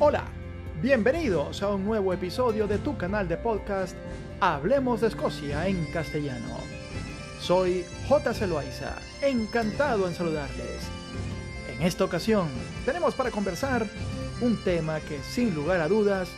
Hola, 0.00 0.24
bienvenidos 0.82 1.62
a 1.62 1.68
un 1.68 1.84
nuevo 1.84 2.12
episodio 2.12 2.66
de 2.66 2.78
tu 2.78 2.96
canal 2.98 3.28
de 3.28 3.36
podcast 3.36 3.94
Hablemos 4.40 5.00
de 5.00 5.06
Escocia 5.06 5.68
en 5.68 5.86
castellano. 5.92 6.58
Soy 7.40 7.84
J. 8.08 8.34
Celoaiza, 8.34 8.96
encantado 9.22 10.08
en 10.08 10.14
saludarles. 10.14 10.82
En 11.72 11.86
esta 11.86 12.04
ocasión 12.04 12.48
tenemos 12.84 13.14
para 13.14 13.30
conversar 13.30 13.86
un 14.40 14.56
tema 14.64 14.98
que 14.98 15.22
sin 15.22 15.54
lugar 15.54 15.80
a 15.80 15.86
dudas 15.86 16.28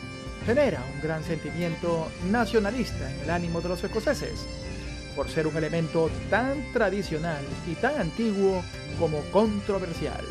genera 0.45 0.83
un 0.93 1.01
gran 1.01 1.23
sentimiento 1.23 2.09
nacionalista 2.29 3.11
en 3.11 3.21
el 3.21 3.31
ánimo 3.31 3.59
de 3.59 3.69
los 3.69 3.83
escoceses, 3.83 4.45
por 5.15 5.29
ser 5.29 5.47
un 5.47 5.57
elemento 5.57 6.11
tan 6.29 6.71
tradicional 6.73 7.43
y 7.67 7.73
tan 7.73 7.99
antiguo 7.99 8.61
como 8.99 9.21
controversial 9.31 10.23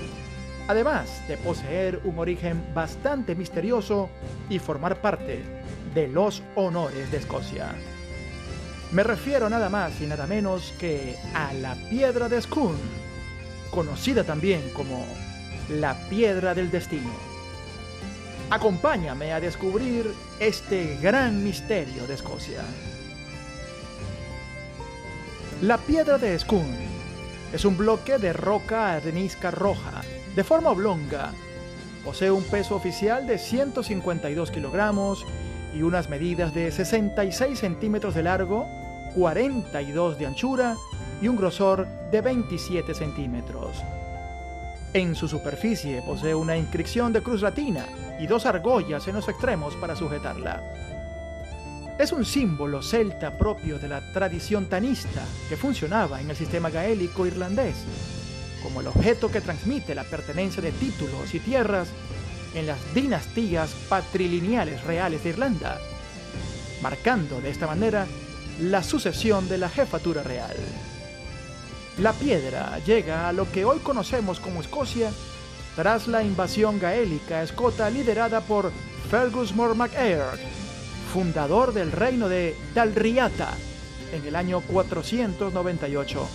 además 0.69 1.23
de 1.29 1.37
poseer 1.37 2.01
un 2.05 2.19
origen 2.19 2.62
bastante 2.75 3.34
misterioso 3.34 4.09
y 4.48 4.59
formar 4.59 5.01
parte 5.01 5.42
de 5.95 6.09
los 6.09 6.42
honores 6.55 7.11
de 7.11 7.19
Escocia. 7.19 7.69
Me 8.92 9.02
refiero 9.02 9.48
nada 9.48 9.69
más 9.69 10.01
y 10.01 10.06
nada 10.06 10.27
menos 10.27 10.73
que 10.79 11.16
a 11.34 11.52
la 11.55 11.75
Piedra 11.91 12.29
de 12.29 12.41
Scone, 12.41 12.79
conocida 13.70 14.25
también 14.25 14.70
como 14.70 15.05
la 15.69 15.95
Piedra 16.09 16.55
del 16.55 16.70
Destino. 16.70 17.11
Acompáñame 18.51 19.33
a 19.33 19.41
descubrir 19.41 20.12
este 20.39 20.98
gran 21.03 21.42
misterio 21.42 22.06
de 22.06 22.14
Escocia. 22.14 22.62
La 25.62 25.78
Piedra 25.78 26.19
de 26.19 26.39
Scone 26.39 26.87
es 27.53 27.64
un 27.64 27.77
bloque 27.77 28.19
de 28.19 28.33
roca 28.33 28.92
arenisca 28.92 29.51
roja 29.51 30.03
de 30.37 30.45
forma 30.45 30.71
oblonga. 30.71 31.33
Posee 32.05 32.31
un 32.31 32.45
peso 32.45 32.77
oficial 32.77 33.27
de 33.27 33.39
152 33.39 34.51
kilogramos 34.51 35.25
y 35.75 35.83
unas 35.83 36.09
medidas 36.09 36.55
de 36.55 36.70
66 36.70 37.59
centímetros 37.59 38.15
de 38.15 38.23
largo, 38.23 38.69
42 39.17 40.19
de 40.19 40.27
anchura 40.27 40.77
y 41.23 41.28
un 41.28 41.37
grosor 41.37 41.89
de 42.12 42.20
27 42.20 42.95
centímetros. 42.95 43.83
En 44.93 45.15
su 45.15 45.27
superficie 45.27 46.03
posee 46.03 46.34
una 46.34 46.56
inscripción 46.56 47.12
de 47.12 47.23
cruz 47.23 47.41
latina 47.41 47.87
y 48.21 48.27
dos 48.27 48.47
argollas 48.47 49.09
en 49.09 49.17
los 49.17 49.28
extremos 49.28 49.75
para 49.77 49.97
sujetarla. 49.97 50.62
Es 51.98 52.12
un 52.12 52.27
símbolo 52.27 52.83
celta 52.83 53.39
propio 53.39 53.78
de 53.78 53.89
la 53.89 54.12
tradición 54.12 54.67
tanista 54.67 55.25
que 55.48 55.56
funcionaba 55.56 56.21
en 56.21 56.28
el 56.28 56.37
sistema 56.37 56.69
gaélico 56.69 57.27
irlandés 57.27 57.75
como 58.67 58.81
el 58.81 58.89
objeto 58.89 59.31
que 59.31 59.41
transmite 59.41 59.95
la 59.95 60.03
pertenencia 60.03 60.61
de 60.61 60.72
títulos 60.72 61.33
y 61.33 61.39
tierras 61.39 61.86
en 62.53 62.67
las 62.67 62.78
dinastías 62.92 63.70
patrilineales 63.89 64.83
reales 64.83 65.22
de 65.22 65.31
Irlanda, 65.31 65.78
marcando 66.83 67.41
de 67.41 67.50
esta 67.50 67.69
manera 67.69 68.09
la 68.61 68.83
sucesión 68.83 69.48
de 69.48 69.59
la 69.59 69.69
jefatura 69.69 70.25
real. 70.25 70.56
La 71.98 72.12
piedra 72.12 72.81
llega 72.84 73.28
a 73.28 73.33
lo 73.33 73.48
que 73.53 73.64
hoy 73.64 73.78
conocemos 73.78 74.41
como 74.41 74.62
Escocia 74.62 75.12
tras 75.77 76.09
la 76.09 76.25
invasión 76.25 76.81
gaélica 76.81 77.44
escota 77.44 77.89
liderada 77.89 78.41
por 78.41 78.72
Fergus 79.09 79.55
More 79.55 79.75
MacAir, 79.75 80.25
fundador 81.12 81.72
del 81.72 81.92
reino 81.92 82.28
de 82.28 82.56
Dalriata 82.75 83.55
en 84.12 84.27
el 84.27 84.34
año 84.34 84.61
498 84.61 86.28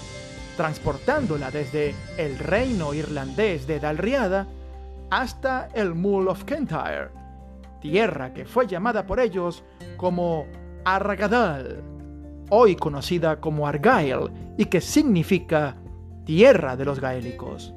transportándola 0.57 1.51
desde 1.51 1.93
el 2.17 2.37
reino 2.37 2.93
irlandés 2.93 3.67
de 3.67 3.79
Dalriada 3.79 4.47
hasta 5.09 5.67
el 5.73 5.93
Mull 5.93 6.27
of 6.27 6.43
Kentire, 6.45 7.09
tierra 7.81 8.33
que 8.33 8.45
fue 8.45 8.67
llamada 8.67 9.05
por 9.05 9.19
ellos 9.19 9.63
como 9.97 10.45
Argadal, 10.85 11.83
hoy 12.49 12.75
conocida 12.75 13.39
como 13.39 13.67
Argyle 13.67 14.31
y 14.57 14.65
que 14.65 14.81
significa 14.81 15.75
tierra 16.25 16.75
de 16.75 16.85
los 16.85 16.99
gaélicos. 16.99 17.73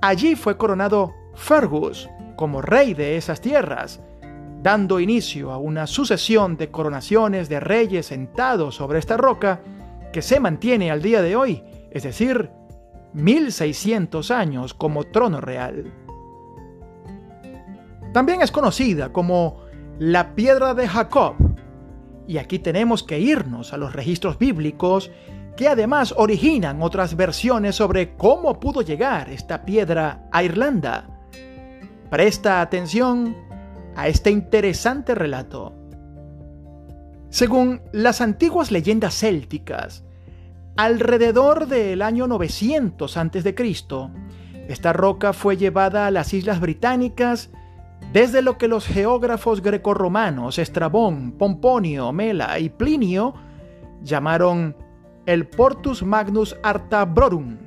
Allí 0.00 0.36
fue 0.36 0.56
coronado 0.56 1.12
Fergus 1.34 2.08
como 2.36 2.62
rey 2.62 2.94
de 2.94 3.16
esas 3.16 3.40
tierras, 3.40 4.00
dando 4.62 5.00
inicio 5.00 5.50
a 5.50 5.58
una 5.58 5.86
sucesión 5.86 6.56
de 6.56 6.70
coronaciones 6.70 7.48
de 7.48 7.60
reyes 7.60 8.06
sentados 8.06 8.76
sobre 8.76 8.98
esta 8.98 9.16
roca 9.16 9.60
que 10.12 10.22
se 10.22 10.40
mantiene 10.40 10.90
al 10.90 11.02
día 11.02 11.22
de 11.22 11.36
hoy, 11.36 11.62
es 11.90 12.02
decir, 12.02 12.50
1600 13.12 14.30
años 14.30 14.74
como 14.74 15.04
trono 15.04 15.40
real. 15.40 15.92
También 18.12 18.42
es 18.42 18.50
conocida 18.50 19.12
como 19.12 19.62
la 19.98 20.34
piedra 20.34 20.74
de 20.74 20.88
Jacob, 20.88 21.34
y 22.26 22.38
aquí 22.38 22.58
tenemos 22.58 23.02
que 23.02 23.18
irnos 23.18 23.72
a 23.72 23.78
los 23.78 23.92
registros 23.94 24.38
bíblicos 24.38 25.10
que 25.56 25.66
además 25.66 26.14
originan 26.16 26.82
otras 26.82 27.16
versiones 27.16 27.74
sobre 27.74 28.14
cómo 28.14 28.60
pudo 28.60 28.82
llegar 28.82 29.28
esta 29.28 29.64
piedra 29.64 30.28
a 30.30 30.44
Irlanda. 30.44 31.08
Presta 32.10 32.60
atención 32.60 33.34
a 33.96 34.06
este 34.08 34.30
interesante 34.30 35.14
relato. 35.14 35.77
Según 37.30 37.82
las 37.92 38.20
antiguas 38.20 38.70
leyendas 38.70 39.14
célticas, 39.14 40.04
alrededor 40.76 41.66
del 41.66 42.00
año 42.02 42.26
900 42.26 43.16
a.C., 43.16 43.54
esta 44.68 44.92
roca 44.92 45.32
fue 45.32 45.56
llevada 45.56 46.06
a 46.06 46.10
las 46.10 46.32
Islas 46.32 46.60
Británicas 46.60 47.50
desde 48.12 48.40
lo 48.40 48.56
que 48.56 48.68
los 48.68 48.86
geógrafos 48.86 49.62
grecorromanos 49.62 50.58
Estrabón, 50.58 51.32
Pomponio, 51.32 52.12
Mela 52.12 52.58
y 52.58 52.70
Plinio 52.70 53.34
llamaron 54.02 54.76
el 55.26 55.46
Portus 55.46 56.02
Magnus 56.02 56.56
Artabrorum, 56.62 57.58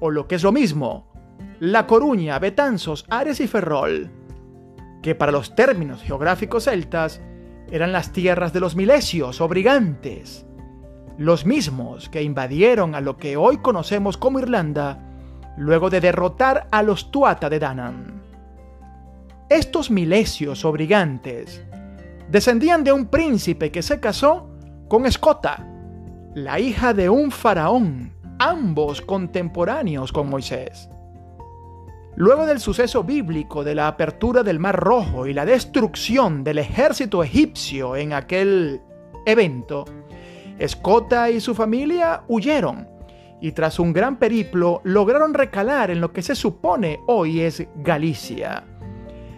o 0.00 0.10
lo 0.10 0.26
que 0.26 0.36
es 0.36 0.42
lo 0.42 0.52
mismo, 0.52 1.12
La 1.60 1.86
Coruña, 1.86 2.38
Betanzos, 2.38 3.04
Ares 3.10 3.40
y 3.40 3.46
Ferrol, 3.46 4.10
que 5.02 5.14
para 5.14 5.32
los 5.32 5.54
términos 5.54 6.02
geográficos 6.02 6.64
celtas 6.64 7.20
eran 7.74 7.90
las 7.90 8.12
tierras 8.12 8.52
de 8.52 8.60
los 8.60 8.76
milesios 8.76 9.40
o 9.40 9.48
brigantes, 9.48 10.46
los 11.18 11.44
mismos 11.44 12.08
que 12.08 12.22
invadieron 12.22 12.94
a 12.94 13.00
lo 13.00 13.16
que 13.16 13.36
hoy 13.36 13.58
conocemos 13.58 14.16
como 14.16 14.38
Irlanda 14.38 15.00
luego 15.56 15.90
de 15.90 16.00
derrotar 16.00 16.68
a 16.70 16.84
los 16.84 17.10
Tuata 17.10 17.50
de 17.50 17.58
Danann. 17.58 18.22
Estos 19.48 19.90
milesios 19.90 20.64
o 20.64 20.70
brigantes 20.70 21.64
descendían 22.30 22.84
de 22.84 22.92
un 22.92 23.06
príncipe 23.06 23.72
que 23.72 23.82
se 23.82 23.98
casó 23.98 24.48
con 24.86 25.04
Escota, 25.04 25.66
la 26.32 26.60
hija 26.60 26.94
de 26.94 27.08
un 27.08 27.32
faraón, 27.32 28.12
ambos 28.38 29.02
contemporáneos 29.02 30.12
con 30.12 30.30
Moisés. 30.30 30.88
Luego 32.16 32.46
del 32.46 32.60
suceso 32.60 33.02
bíblico 33.02 33.64
de 33.64 33.74
la 33.74 33.88
apertura 33.88 34.44
del 34.44 34.60
Mar 34.60 34.78
Rojo 34.78 35.26
y 35.26 35.34
la 35.34 35.44
destrucción 35.44 36.44
del 36.44 36.58
ejército 36.58 37.24
egipcio 37.24 37.96
en 37.96 38.12
aquel 38.12 38.80
evento, 39.26 39.84
Escota 40.58 41.30
y 41.30 41.40
su 41.40 41.56
familia 41.56 42.22
huyeron 42.28 42.88
y 43.40 43.50
tras 43.52 43.80
un 43.80 43.92
gran 43.92 44.16
periplo 44.16 44.80
lograron 44.84 45.34
recalar 45.34 45.90
en 45.90 46.00
lo 46.00 46.12
que 46.12 46.22
se 46.22 46.36
supone 46.36 47.00
hoy 47.08 47.40
es 47.40 47.66
Galicia. 47.76 48.62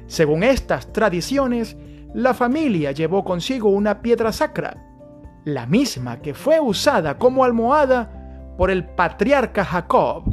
Según 0.07 0.43
estas 0.43 0.93
tradiciones, 0.93 1.77
la 2.13 2.35
familia 2.35 2.93
llevó 2.93 3.25
consigo 3.25 3.71
una 3.71 4.03
piedra 4.03 4.33
sacra, 4.33 4.77
la 5.45 5.67
misma 5.67 6.21
que 6.21 6.35
fue 6.35 6.61
usada 6.61 7.19
como 7.19 7.43
almohada 7.43 8.55
por 8.59 8.71
el 8.71 8.85
patriarca 8.85 9.65
Jacob, 9.65 10.25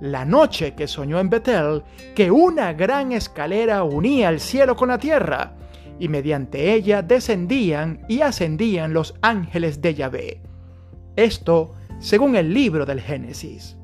la 0.00 0.24
noche 0.24 0.74
que 0.74 0.88
soñó 0.88 1.20
en 1.20 1.30
Betel 1.30 1.82
que 2.14 2.30
una 2.30 2.72
gran 2.72 3.12
escalera 3.12 3.84
unía 3.84 4.28
el 4.28 4.40
cielo 4.40 4.76
con 4.76 4.88
la 4.88 4.98
tierra, 4.98 5.54
y 5.98 6.08
mediante 6.08 6.72
ella 6.72 7.02
descendían 7.02 8.04
y 8.08 8.22
ascendían 8.22 8.94
los 8.94 9.14
ángeles 9.20 9.82
de 9.82 9.94
Yahvé. 9.94 10.42
Esto 11.14 11.74
según 11.98 12.36
el 12.36 12.54
libro 12.54 12.86
del 12.86 13.00
Génesis. 13.00 13.76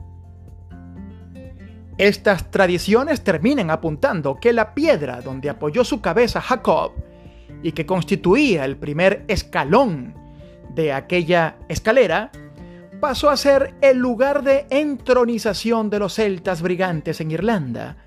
Estas 1.98 2.50
tradiciones 2.50 3.22
terminan 3.22 3.70
apuntando 3.70 4.36
que 4.36 4.52
la 4.52 4.74
piedra 4.74 5.20
donde 5.20 5.50
apoyó 5.50 5.84
su 5.84 6.00
cabeza 6.00 6.40
Jacob 6.40 6.92
y 7.62 7.72
que 7.72 7.86
constituía 7.86 8.64
el 8.64 8.76
primer 8.76 9.24
escalón 9.28 10.14
de 10.74 10.92
aquella 10.92 11.56
escalera, 11.68 12.30
pasó 13.06 13.30
a 13.30 13.36
ser 13.36 13.76
el 13.82 13.98
lugar 13.98 14.42
de 14.42 14.66
entronización 14.68 15.90
de 15.90 16.00
los 16.00 16.14
celtas 16.14 16.60
brigantes 16.60 17.20
en 17.20 17.30
Irlanda 17.30 17.98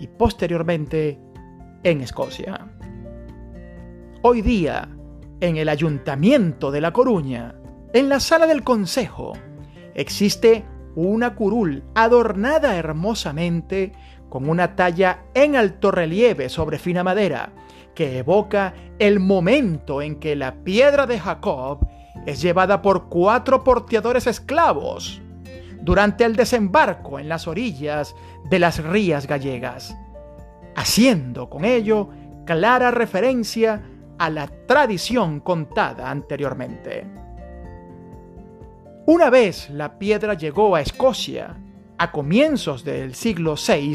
y 0.00 0.08
posteriormente 0.08 1.16
en 1.84 2.00
Escocia. 2.00 2.68
Hoy 4.22 4.42
día, 4.42 4.88
en 5.38 5.58
el 5.58 5.68
Ayuntamiento 5.68 6.72
de 6.72 6.80
La 6.80 6.92
Coruña, 6.92 7.54
en 7.92 8.08
la 8.08 8.18
sala 8.18 8.48
del 8.48 8.64
Consejo, 8.64 9.34
existe 9.94 10.64
una 10.96 11.36
curul 11.36 11.84
adornada 11.94 12.74
hermosamente 12.74 13.92
con 14.28 14.48
una 14.48 14.74
talla 14.74 15.26
en 15.34 15.54
alto 15.54 15.92
relieve 15.92 16.48
sobre 16.48 16.80
fina 16.80 17.04
madera, 17.04 17.52
que 17.94 18.18
evoca 18.18 18.74
el 18.98 19.20
momento 19.20 20.02
en 20.02 20.16
que 20.16 20.34
la 20.34 20.64
piedra 20.64 21.06
de 21.06 21.20
Jacob 21.20 21.86
es 22.28 22.42
llevada 22.42 22.82
por 22.82 23.08
cuatro 23.08 23.64
porteadores 23.64 24.26
esclavos 24.26 25.22
durante 25.80 26.24
el 26.24 26.36
desembarco 26.36 27.18
en 27.18 27.26
las 27.26 27.48
orillas 27.48 28.14
de 28.50 28.58
las 28.58 28.84
rías 28.84 29.26
gallegas, 29.26 29.96
haciendo 30.76 31.48
con 31.48 31.64
ello 31.64 32.10
clara 32.44 32.90
referencia 32.90 33.82
a 34.18 34.28
la 34.28 34.46
tradición 34.66 35.40
contada 35.40 36.10
anteriormente. 36.10 37.06
Una 39.06 39.30
vez 39.30 39.70
la 39.70 39.98
piedra 39.98 40.34
llegó 40.34 40.76
a 40.76 40.82
Escocia, 40.82 41.56
a 41.96 42.12
comienzos 42.12 42.84
del 42.84 43.14
siglo 43.14 43.54
VI, 43.54 43.94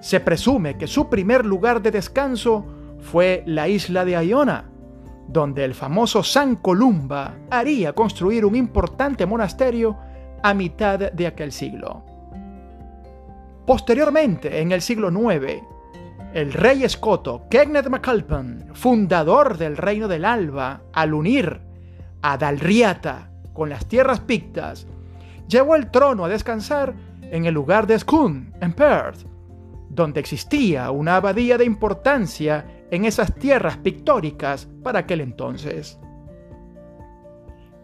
se 0.00 0.20
presume 0.20 0.78
que 0.78 0.86
su 0.86 1.10
primer 1.10 1.44
lugar 1.44 1.82
de 1.82 1.90
descanso 1.90 2.64
fue 3.00 3.42
la 3.44 3.68
isla 3.68 4.06
de 4.06 4.12
Iona, 4.24 4.69
donde 5.32 5.64
el 5.64 5.74
famoso 5.74 6.22
San 6.24 6.56
Columba 6.56 7.36
haría 7.50 7.92
construir 7.92 8.44
un 8.44 8.56
importante 8.56 9.26
monasterio 9.26 9.96
a 10.42 10.54
mitad 10.54 10.98
de 10.98 11.26
aquel 11.26 11.52
siglo. 11.52 12.02
Posteriormente, 13.64 14.60
en 14.60 14.72
el 14.72 14.82
siglo 14.82 15.10
IX, 15.10 15.62
el 16.34 16.52
rey 16.52 16.82
escoto 16.82 17.42
Kenneth 17.48 17.88
MacAlpin, 17.88 18.66
fundador 18.72 19.56
del 19.56 19.76
Reino 19.76 20.08
del 20.08 20.24
Alba, 20.24 20.82
al 20.92 21.14
unir 21.14 21.60
a 22.22 22.36
Dalriata 22.36 23.30
con 23.52 23.68
las 23.68 23.86
tierras 23.86 24.20
pictas, 24.20 24.86
llevó 25.48 25.76
el 25.76 25.90
trono 25.90 26.24
a 26.24 26.28
descansar 26.28 26.94
en 27.22 27.44
el 27.44 27.54
lugar 27.54 27.86
de 27.86 27.98
Scone, 27.98 28.52
en 28.60 28.72
Perth, 28.72 29.26
donde 29.88 30.20
existía 30.20 30.90
una 30.90 31.16
abadía 31.16 31.58
de 31.58 31.64
importancia 31.64 32.64
en 32.90 33.04
esas 33.04 33.34
tierras 33.34 33.76
pictóricas 33.78 34.68
para 34.82 35.00
aquel 35.00 35.20
entonces. 35.20 35.98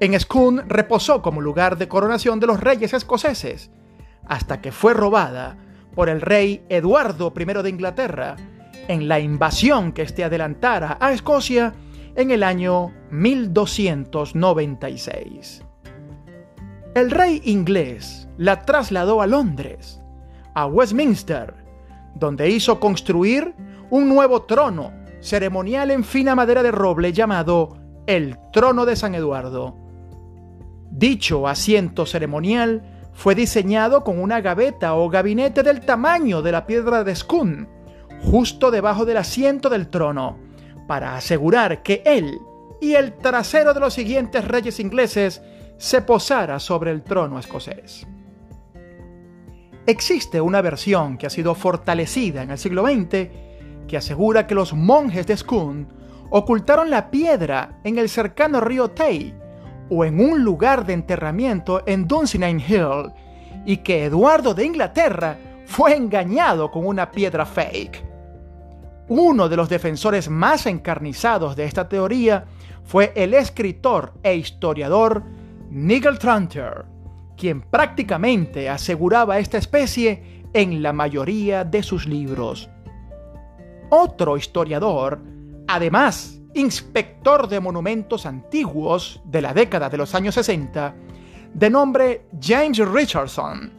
En 0.00 0.19
Scone 0.19 0.62
reposó 0.67 1.23
como 1.23 1.41
lugar 1.41 1.79
de 1.79 1.88
coronación 1.88 2.41
de 2.41 2.47
los 2.47 2.61
reyes 2.61 2.93
escoceses, 2.93 3.70
hasta 4.26 4.61
que 4.61 4.73
fue 4.73 4.93
robada 4.93 5.56
por 5.94 6.11
el 6.11 6.20
rey 6.20 6.64
Eduardo 6.69 7.32
I 7.35 7.62
de 7.62 7.70
Inglaterra 7.70 8.37
en 8.88 9.08
la 9.08 9.19
invasión 9.20 9.93
que 9.93 10.03
éste 10.03 10.25
adelantara 10.25 10.99
a 11.00 11.12
Escocia 11.12 11.73
en 12.14 12.31
el 12.31 12.43
año 12.43 12.93
1296. 13.11 15.62
El 16.94 17.11
rey 17.11 17.41
inglés 17.44 18.29
la 18.38 18.62
trasladó 18.62 19.20
a 19.23 19.26
Londres, 19.26 20.00
a 20.55 20.67
Westminster, 20.67 21.53
donde 22.14 22.49
hizo 22.49 22.81
construir 22.81 23.55
un 23.90 24.08
nuevo 24.08 24.42
trono 24.42 24.92
ceremonial 25.20 25.90
en 25.90 26.04
fina 26.04 26.34
madera 26.34 26.62
de 26.62 26.70
roble 26.70 27.12
llamado 27.12 27.76
el 28.06 28.36
Trono 28.52 28.86
de 28.86 28.96
San 28.96 29.14
Eduardo. 29.14 29.76
Dicho 30.90 31.48
asiento 31.48 32.06
ceremonial 32.06 33.08
fue 33.12 33.34
diseñado 33.34 34.04
con 34.04 34.20
una 34.20 34.40
gaveta 34.40 34.94
o 34.94 35.08
gabinete 35.08 35.62
del 35.62 35.80
tamaño 35.80 36.42
de 36.42 36.52
la 36.52 36.66
piedra 36.66 37.02
de 37.02 37.16
Scone, 37.16 37.66
justo 38.22 38.70
debajo 38.70 39.04
del 39.04 39.16
asiento 39.16 39.68
del 39.68 39.88
trono, 39.88 40.38
para 40.86 41.16
asegurar 41.16 41.82
que 41.82 42.02
él 42.04 42.38
y 42.80 42.94
el 42.94 43.14
trasero 43.14 43.74
de 43.74 43.80
los 43.80 43.94
siguientes 43.94 44.44
reyes 44.46 44.78
ingleses 44.80 45.42
se 45.78 46.02
posara 46.02 46.58
sobre 46.58 46.90
el 46.90 47.02
trono 47.02 47.38
escocés. 47.38 48.06
Existe 49.86 50.40
una 50.40 50.60
versión 50.62 51.16
que 51.16 51.26
ha 51.26 51.30
sido 51.30 51.54
fortalecida 51.54 52.42
en 52.42 52.50
el 52.50 52.58
siglo 52.58 52.84
XX 52.86 53.28
que 53.86 53.96
asegura 53.96 54.46
que 54.46 54.54
los 54.54 54.72
monjes 54.72 55.26
de 55.26 55.36
Scone 55.36 55.86
ocultaron 56.30 56.90
la 56.90 57.10
piedra 57.10 57.78
en 57.84 57.98
el 57.98 58.08
cercano 58.08 58.60
río 58.60 58.90
Tay 58.90 59.34
o 59.88 60.04
en 60.04 60.20
un 60.20 60.42
lugar 60.42 60.84
de 60.84 60.94
enterramiento 60.94 61.82
en 61.86 62.08
Dunsinane 62.08 62.64
Hill 62.66 63.12
y 63.64 63.78
que 63.78 64.04
Eduardo 64.04 64.54
de 64.54 64.64
Inglaterra 64.64 65.38
fue 65.66 65.96
engañado 65.96 66.70
con 66.70 66.86
una 66.86 67.10
piedra 67.10 67.44
fake. 67.44 68.04
Uno 69.08 69.48
de 69.48 69.56
los 69.56 69.68
defensores 69.68 70.28
más 70.28 70.66
encarnizados 70.66 71.54
de 71.54 71.64
esta 71.64 71.88
teoría 71.88 72.44
fue 72.84 73.12
el 73.14 73.34
escritor 73.34 74.14
e 74.22 74.34
historiador 74.34 75.22
Nigel 75.70 76.18
Tranter, 76.18 76.86
quien 77.36 77.62
prácticamente 77.62 78.68
aseguraba 78.68 79.38
esta 79.38 79.58
especie 79.58 80.42
en 80.52 80.82
la 80.82 80.92
mayoría 80.92 81.64
de 81.64 81.82
sus 81.82 82.06
libros. 82.06 82.70
Otro 83.90 84.36
historiador, 84.36 85.20
además 85.68 86.40
inspector 86.54 87.48
de 87.48 87.60
monumentos 87.60 88.24
antiguos 88.24 89.20
de 89.24 89.42
la 89.42 89.52
década 89.52 89.90
de 89.90 89.98
los 89.98 90.14
años 90.14 90.34
60, 90.34 90.94
de 91.52 91.70
nombre 91.70 92.26
James 92.40 92.78
Richardson, 92.78 93.72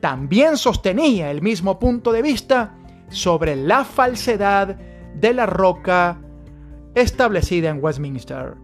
también 0.00 0.56
sostenía 0.56 1.30
el 1.30 1.40
mismo 1.40 1.78
punto 1.78 2.12
de 2.12 2.22
vista 2.22 2.74
sobre 3.08 3.56
la 3.56 3.84
falsedad 3.84 4.76
de 5.14 5.32
la 5.32 5.46
roca 5.46 6.18
establecida 6.94 7.70
en 7.70 7.82
Westminster. 7.82 8.54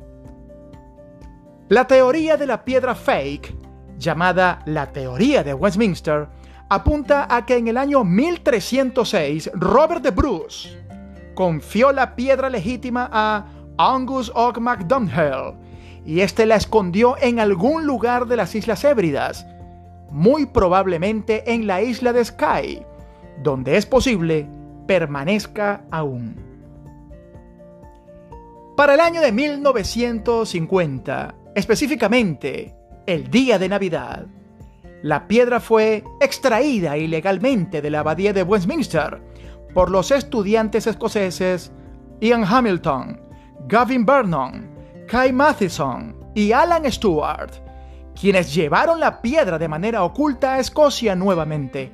La 1.69 1.87
teoría 1.87 2.37
de 2.37 2.47
la 2.47 2.65
piedra 2.65 2.95
fake, 2.95 3.55
llamada 3.97 4.61
la 4.67 4.93
teoría 4.93 5.43
de 5.43 5.55
Westminster, 5.55 6.29
apunta 6.69 7.27
a 7.35 7.47
que 7.47 7.57
en 7.57 7.69
el 7.69 7.77
año 7.77 8.05
1306 8.05 9.51
Robert 9.55 10.03
de 10.03 10.11
Bruce 10.11 10.82
confió 11.43 11.91
la 11.91 12.15
piedra 12.15 12.49
legítima 12.49 13.11
a 13.11 13.47
Angus 13.77 14.31
Og 14.33 14.61
MacDonald 14.61 15.57
y 16.07 16.21
éste 16.21 16.47
la 16.47 16.55
escondió 16.55 17.17
en 17.21 17.41
algún 17.41 17.85
lugar 17.85 18.29
de 18.29 18.37
las 18.37 18.55
Islas 18.55 18.85
Hébridas, 18.85 19.45
muy 20.09 20.47
probablemente 20.47 21.53
en 21.53 21.67
la 21.67 21.83
isla 21.83 22.13
de 22.13 22.25
Skye, 22.25 22.87
donde 23.43 23.77
es 23.77 23.87
posible 23.87 24.49
permanezca 24.87 25.85
aún. 25.91 26.37
Para 28.77 28.95
el 28.95 29.01
año 29.01 29.21
de 29.21 29.33
1950, 29.33 31.35
específicamente 31.57 32.73
el 33.05 33.33
día 33.33 33.59
de 33.59 33.69
Navidad, 33.69 34.27
la 35.03 35.27
piedra 35.27 35.59
fue 35.59 36.05
extraída 36.21 36.97
ilegalmente 36.97 37.83
de 37.83 37.91
la 37.91 37.99
abadía 37.99 38.33
de 38.33 38.45
Westminster 38.45 39.32
por 39.75 39.91
los 39.91 40.11
estudiantes 40.11 40.87
escoceses 40.87 41.73
Ian 42.21 42.45
Hamilton, 42.45 43.21
Gavin 43.67 44.07
Vernon, 44.07 44.71
Kai 45.09 45.33
Matheson 45.33 46.17
y 46.35 46.53
Alan 46.53 46.91
Stewart, 46.91 47.53
quienes 48.19 48.55
llevaron 48.55 49.01
la 49.01 49.21
piedra 49.21 49.59
de 49.59 49.69
manera 49.69 50.05
oculta 50.05 50.55
a 50.55 50.61
Escocia 50.61 51.15
nuevamente. 51.17 51.93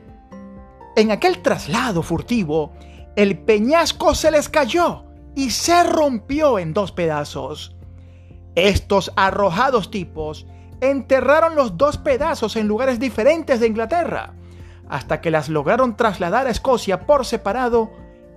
En 0.96 1.10
aquel 1.10 1.40
traslado 1.42 2.02
furtivo, 2.02 2.72
el 3.16 3.38
peñasco 3.38 4.14
se 4.14 4.30
les 4.30 4.48
cayó 4.48 5.04
y 5.34 5.50
se 5.50 5.84
rompió 5.84 6.58
en 6.58 6.74
dos 6.74 6.92
pedazos. 6.92 7.76
Estos 8.54 9.12
arrojados 9.16 9.90
tipos 9.90 10.46
enterraron 10.80 11.54
los 11.54 11.76
dos 11.76 11.96
pedazos 11.98 12.56
en 12.56 12.66
lugares 12.68 12.98
diferentes 12.98 13.60
de 13.60 13.68
Inglaterra, 13.68 14.34
hasta 14.88 15.20
que 15.20 15.30
las 15.30 15.48
lograron 15.48 15.96
trasladar 15.96 16.46
a 16.46 16.50
Escocia 16.50 17.06
por 17.06 17.24
separado 17.24 17.90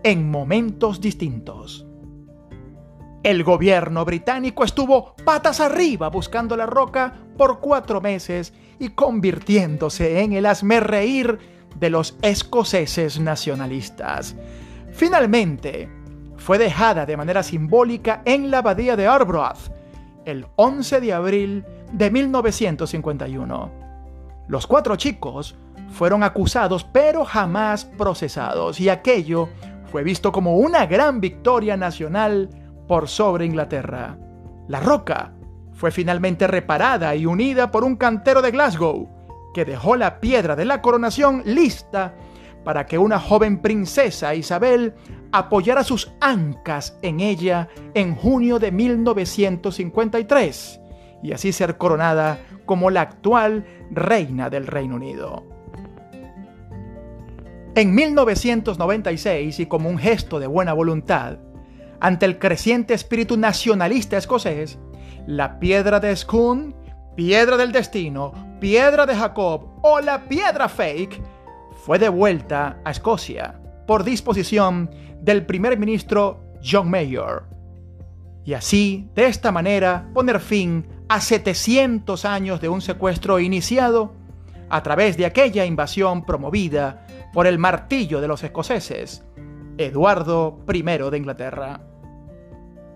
en 0.03 0.29
momentos 0.29 1.01
distintos. 1.01 1.85
El 3.23 3.43
gobierno 3.43 4.03
británico 4.03 4.63
estuvo 4.63 5.15
patas 5.23 5.59
arriba 5.59 6.09
buscando 6.09 6.57
la 6.57 6.65
roca 6.65 7.13
por 7.37 7.59
cuatro 7.59 8.01
meses 8.01 8.53
y 8.79 8.89
convirtiéndose 8.89 10.21
en 10.21 10.33
el 10.33 10.47
asmerreír 10.47 11.37
de 11.75 11.89
los 11.91 12.17
escoceses 12.23 13.19
nacionalistas. 13.19 14.35
Finalmente, 14.91 15.87
fue 16.37 16.57
dejada 16.57 17.05
de 17.05 17.15
manera 17.15 17.43
simbólica 17.43 18.23
en 18.25 18.49
la 18.49 18.57
abadía 18.57 18.95
de 18.95 19.05
Arbroath 19.05 19.71
el 20.25 20.47
11 20.55 21.01
de 21.01 21.13
abril 21.13 21.65
de 21.91 22.11
1951. 22.11 23.71
Los 24.47 24.67
cuatro 24.67 24.95
chicos 24.95 25.55
fueron 25.91 26.23
acusados 26.23 26.83
pero 26.83 27.25
jamás 27.25 27.85
procesados 27.85 28.79
y 28.79 28.89
aquello 28.89 29.49
fue 29.91 30.03
visto 30.03 30.31
como 30.31 30.57
una 30.57 30.85
gran 30.85 31.19
victoria 31.19 31.77
nacional 31.77 32.49
por 32.87 33.07
sobre 33.07 33.45
Inglaterra. 33.45 34.17
La 34.67 34.79
roca 34.79 35.33
fue 35.73 35.91
finalmente 35.91 36.47
reparada 36.47 37.15
y 37.15 37.25
unida 37.25 37.71
por 37.71 37.83
un 37.83 37.97
cantero 37.97 38.41
de 38.41 38.51
Glasgow, 38.51 39.09
que 39.53 39.65
dejó 39.65 39.95
la 39.95 40.19
piedra 40.19 40.55
de 40.55 40.65
la 40.65 40.81
coronación 40.81 41.43
lista 41.45 42.15
para 42.63 42.85
que 42.85 42.97
una 42.97 43.19
joven 43.19 43.61
princesa 43.61 44.33
Isabel 44.35 44.93
apoyara 45.31 45.83
sus 45.83 46.11
ancas 46.21 46.97
en 47.01 47.19
ella 47.19 47.67
en 47.93 48.15
junio 48.15 48.59
de 48.59 48.71
1953 48.71 50.79
y 51.23 51.33
así 51.33 51.51
ser 51.51 51.77
coronada 51.77 52.39
como 52.65 52.89
la 52.89 53.01
actual 53.01 53.65
reina 53.91 54.49
del 54.49 54.65
Reino 54.67 54.95
Unido. 54.95 55.60
En 57.73 57.95
1996, 57.95 59.61
y 59.61 59.65
como 59.65 59.87
un 59.87 59.97
gesto 59.97 60.41
de 60.41 60.47
buena 60.47 60.73
voluntad, 60.73 61.37
ante 62.01 62.25
el 62.25 62.37
creciente 62.37 62.93
espíritu 62.93 63.37
nacionalista 63.37 64.17
escocés, 64.17 64.77
la 65.25 65.57
piedra 65.57 66.01
de 66.01 66.13
Scone, 66.13 66.75
piedra 67.15 67.55
del 67.55 67.71
destino, 67.71 68.33
piedra 68.59 69.05
de 69.05 69.15
Jacob 69.15 69.69
o 69.83 70.01
la 70.01 70.25
piedra 70.25 70.67
fake 70.67 71.21
fue 71.85 71.97
devuelta 71.97 72.81
a 72.83 72.91
Escocia 72.91 73.61
por 73.87 74.03
disposición 74.03 74.91
del 75.21 75.45
primer 75.45 75.79
ministro 75.79 76.43
John 76.61 76.89
Mayor. 76.89 77.45
Y 78.43 78.53
así, 78.53 79.09
de 79.15 79.27
esta 79.27 79.53
manera, 79.53 80.09
poner 80.13 80.41
fin 80.41 80.85
a 81.07 81.21
700 81.21 82.25
años 82.25 82.59
de 82.59 82.67
un 82.67 82.81
secuestro 82.81 83.39
iniciado 83.39 84.13
a 84.69 84.83
través 84.83 85.15
de 85.15 85.25
aquella 85.25 85.65
invasión 85.65 86.25
promovida 86.25 87.05
por 87.33 87.47
el 87.47 87.57
martillo 87.57 88.21
de 88.21 88.27
los 88.27 88.43
escoceses, 88.43 89.23
Eduardo 89.77 90.59
I 90.71 90.81
de 90.81 91.17
Inglaterra. 91.17 91.81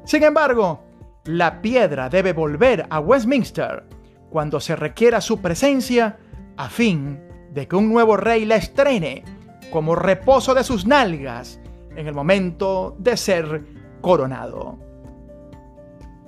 Sin 0.04 0.24
embargo, 0.24 0.84
la 1.26 1.62
piedra 1.62 2.10
debe 2.10 2.34
volver 2.34 2.86
a 2.90 3.00
Westminster 3.00 3.84
cuando 4.30 4.60
se 4.60 4.76
requiera 4.76 5.22
su 5.22 5.42
presencia 5.42 6.18
a 6.58 6.70
fin 6.70 7.20
de 7.52 7.68
que 7.68 7.76
un 7.76 7.90
nuevo 7.90 8.18
rey 8.18 8.46
la 8.46 8.58
estrene 8.58 9.24
como 9.72 9.96
reposo 9.96 10.54
de 10.54 10.64
sus 10.64 10.86
nalgas 10.86 11.60
en 11.96 12.08
el 12.08 12.14
momento 12.14 12.96
de 13.00 13.18
ser 13.18 13.64
coronado. 14.02 14.78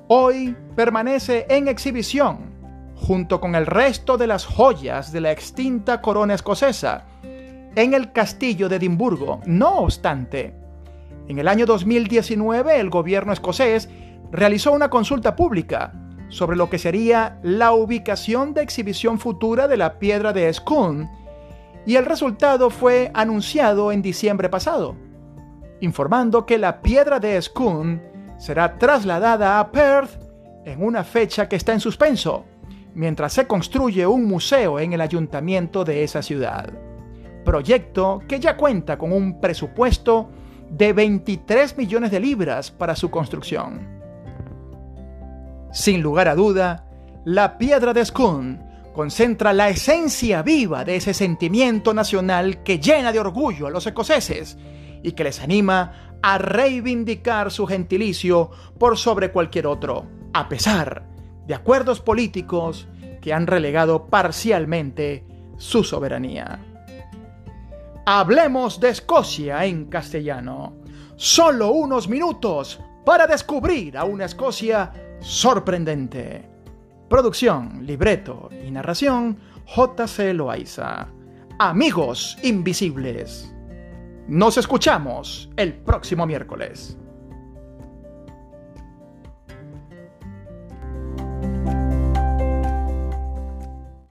Hoy 0.07 0.55
permanece 0.75 1.45
en 1.49 1.67
exhibición 1.67 2.55
junto 2.95 3.39
con 3.39 3.55
el 3.55 3.65
resto 3.65 4.17
de 4.17 4.27
las 4.27 4.45
joyas 4.45 5.11
de 5.11 5.21
la 5.21 5.31
extinta 5.31 6.01
corona 6.01 6.33
escocesa 6.33 7.06
en 7.77 7.93
el 7.93 8.11
castillo 8.11 8.69
de 8.69 8.77
Edimburgo. 8.77 9.39
No 9.45 9.77
obstante, 9.77 10.55
en 11.27 11.37
el 11.37 11.47
año 11.47 11.67
2019 11.67 12.79
el 12.79 12.89
gobierno 12.89 13.31
escocés 13.31 13.87
realizó 14.31 14.71
una 14.71 14.89
consulta 14.89 15.35
pública 15.35 15.93
sobre 16.29 16.57
lo 16.57 16.71
que 16.71 16.79
sería 16.79 17.39
la 17.43 17.73
ubicación 17.73 18.55
de 18.55 18.63
exhibición 18.63 19.19
futura 19.19 19.67
de 19.67 19.77
la 19.77 19.99
piedra 19.99 20.33
de 20.33 20.51
Scone 20.51 21.07
y 21.85 21.97
el 21.97 22.05
resultado 22.05 22.71
fue 22.71 23.11
anunciado 23.13 23.91
en 23.91 24.01
diciembre 24.01 24.49
pasado, 24.49 24.95
informando 25.79 26.47
que 26.47 26.57
la 26.57 26.81
piedra 26.81 27.19
de 27.19 27.39
Scone 27.39 28.01
será 28.39 28.79
trasladada 28.79 29.59
a 29.59 29.71
Perth 29.71 30.19
en 30.65 30.83
una 30.83 31.03
fecha 31.03 31.47
que 31.47 31.55
está 31.55 31.73
en 31.73 31.79
suspenso, 31.79 32.43
mientras 32.95 33.33
se 33.33 33.45
construye 33.45 34.07
un 34.07 34.25
museo 34.25 34.79
en 34.79 34.93
el 34.93 35.01
ayuntamiento 35.01 35.85
de 35.85 36.03
esa 36.03 36.23
ciudad. 36.23 36.86
Proyecto 37.47 38.23
que 38.27 38.41
ya 38.41 38.57
cuenta 38.57 38.97
con 38.97 39.13
un 39.13 39.39
presupuesto 39.39 40.29
de 40.69 40.91
23 40.91 41.77
millones 41.77 42.11
de 42.11 42.19
libras 42.19 42.71
para 42.71 42.93
su 42.93 43.09
construcción. 43.09 43.87
Sin 45.71 46.01
lugar 46.01 46.27
a 46.27 46.35
duda, 46.35 46.89
la 47.23 47.57
piedra 47.57 47.93
de 47.93 48.03
Scone 48.03 48.59
concentra 48.93 49.53
la 49.53 49.69
esencia 49.69 50.41
viva 50.41 50.83
de 50.83 50.97
ese 50.97 51.13
sentimiento 51.13 51.93
nacional 51.93 52.63
que 52.63 52.79
llena 52.79 53.13
de 53.13 53.21
orgullo 53.21 53.67
a 53.67 53.71
los 53.71 53.87
escoceses 53.87 54.57
y 55.01 55.13
que 55.13 55.23
les 55.23 55.39
anima 55.39 56.17
a 56.21 56.37
reivindicar 56.39 57.49
su 57.49 57.65
gentilicio 57.65 58.51
por 58.77 58.97
sobre 58.97 59.31
cualquier 59.31 59.67
otro, 59.67 60.05
a 60.33 60.49
pesar 60.49 61.05
de 61.47 61.55
acuerdos 61.55 62.01
políticos 62.01 62.89
que 63.21 63.31
han 63.31 63.47
relegado 63.47 64.07
parcialmente 64.07 65.23
su 65.55 65.85
soberanía. 65.85 66.73
Hablemos 68.09 68.79
de 68.79 68.87
Escocia 68.87 69.65
en 69.65 69.87
castellano. 69.87 70.77
Solo 71.17 71.71
unos 71.71 72.07
minutos 72.07 72.79
para 73.05 73.27
descubrir 73.27 73.97
a 73.97 74.05
una 74.05 74.23
Escocia 74.23 74.93
sorprendente. 75.19 76.49
Producción, 77.09 77.85
libreto 77.85 78.47
y 78.65 78.71
narración, 78.71 79.37
J.C. 79.65 80.33
Loaiza. 80.33 81.09
Amigos 81.59 82.37
invisibles. 82.43 83.53
Nos 84.29 84.57
escuchamos 84.57 85.49
el 85.57 85.73
próximo 85.73 86.25
miércoles. 86.25 86.97